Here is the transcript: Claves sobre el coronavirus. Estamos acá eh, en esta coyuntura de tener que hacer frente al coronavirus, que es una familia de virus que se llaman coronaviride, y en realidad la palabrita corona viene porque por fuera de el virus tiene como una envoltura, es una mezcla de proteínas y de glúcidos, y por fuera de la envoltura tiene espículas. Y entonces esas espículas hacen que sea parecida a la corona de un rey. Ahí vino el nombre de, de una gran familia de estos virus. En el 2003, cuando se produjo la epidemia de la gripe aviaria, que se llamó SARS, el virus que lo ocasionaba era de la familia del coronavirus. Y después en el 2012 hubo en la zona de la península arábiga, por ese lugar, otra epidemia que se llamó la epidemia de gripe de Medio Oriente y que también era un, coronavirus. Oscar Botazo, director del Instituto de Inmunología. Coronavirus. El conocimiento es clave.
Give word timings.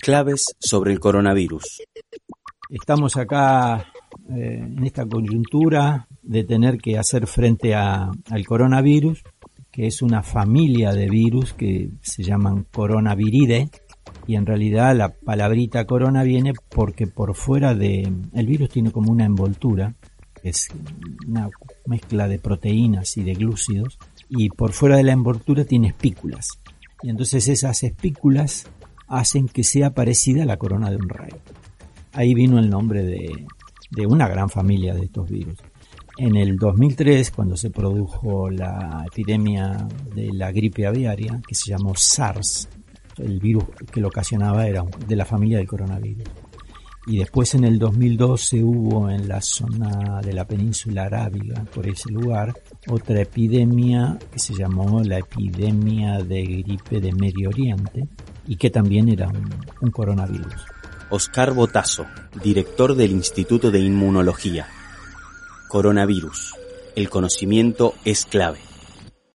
Claves 0.00 0.46
sobre 0.60 0.92
el 0.92 1.00
coronavirus. 1.00 1.82
Estamos 2.70 3.16
acá 3.16 3.92
eh, 4.30 4.62
en 4.62 4.84
esta 4.84 5.04
coyuntura 5.04 6.06
de 6.22 6.44
tener 6.44 6.78
que 6.78 6.96
hacer 6.96 7.26
frente 7.26 7.74
al 7.74 8.46
coronavirus, 8.46 9.22
que 9.70 9.86
es 9.86 10.00
una 10.00 10.22
familia 10.22 10.92
de 10.92 11.08
virus 11.08 11.52
que 11.52 11.90
se 12.00 12.22
llaman 12.22 12.64
coronaviride, 12.72 13.70
y 14.26 14.36
en 14.36 14.46
realidad 14.46 14.96
la 14.96 15.10
palabrita 15.10 15.84
corona 15.84 16.22
viene 16.22 16.52
porque 16.68 17.06
por 17.06 17.34
fuera 17.34 17.74
de 17.74 18.10
el 18.34 18.46
virus 18.46 18.68
tiene 18.70 18.92
como 18.92 19.10
una 19.10 19.24
envoltura, 19.24 19.94
es 20.42 20.68
una 21.26 21.50
mezcla 21.86 22.28
de 22.28 22.38
proteínas 22.38 23.16
y 23.16 23.24
de 23.24 23.34
glúcidos, 23.34 23.98
y 24.28 24.50
por 24.50 24.72
fuera 24.72 24.96
de 24.96 25.02
la 25.02 25.12
envoltura 25.12 25.64
tiene 25.64 25.88
espículas. 25.88 26.48
Y 27.02 27.10
entonces 27.10 27.48
esas 27.48 27.82
espículas 27.82 28.66
hacen 29.08 29.48
que 29.48 29.64
sea 29.64 29.94
parecida 29.94 30.42
a 30.42 30.46
la 30.46 30.58
corona 30.58 30.90
de 30.90 30.96
un 30.96 31.08
rey. 31.08 31.32
Ahí 32.12 32.34
vino 32.34 32.58
el 32.58 32.68
nombre 32.68 33.02
de, 33.02 33.46
de 33.90 34.06
una 34.06 34.28
gran 34.28 34.48
familia 34.48 34.94
de 34.94 35.04
estos 35.04 35.28
virus. 35.28 35.58
En 36.18 36.36
el 36.36 36.56
2003, 36.56 37.30
cuando 37.30 37.56
se 37.56 37.70
produjo 37.70 38.50
la 38.50 39.04
epidemia 39.06 39.86
de 40.14 40.32
la 40.32 40.50
gripe 40.50 40.86
aviaria, 40.86 41.40
que 41.46 41.54
se 41.54 41.70
llamó 41.70 41.94
SARS, 41.94 42.68
el 43.18 43.38
virus 43.38 43.64
que 43.92 44.00
lo 44.00 44.08
ocasionaba 44.08 44.66
era 44.66 44.84
de 45.06 45.16
la 45.16 45.24
familia 45.24 45.58
del 45.58 45.68
coronavirus. 45.68 46.24
Y 47.06 47.18
después 47.18 47.54
en 47.54 47.64
el 47.64 47.78
2012 47.78 48.62
hubo 48.62 49.08
en 49.08 49.28
la 49.28 49.40
zona 49.40 50.20
de 50.20 50.32
la 50.32 50.46
península 50.46 51.04
arábiga, 51.04 51.64
por 51.74 51.86
ese 51.86 52.10
lugar, 52.10 52.52
otra 52.88 53.22
epidemia 53.22 54.18
que 54.30 54.38
se 54.38 54.54
llamó 54.54 55.00
la 55.02 55.18
epidemia 55.18 56.18
de 56.18 56.42
gripe 56.42 57.00
de 57.00 57.12
Medio 57.12 57.48
Oriente 57.48 58.08
y 58.48 58.56
que 58.56 58.70
también 58.70 59.08
era 59.10 59.28
un, 59.28 59.90
coronavirus. 59.90 60.54
Oscar 61.10 61.52
Botazo, 61.52 62.06
director 62.42 62.94
del 62.94 63.12
Instituto 63.12 63.70
de 63.70 63.80
Inmunología. 63.80 64.66
Coronavirus. 65.68 66.54
El 66.96 67.10
conocimiento 67.10 67.94
es 68.04 68.24
clave. 68.24 68.58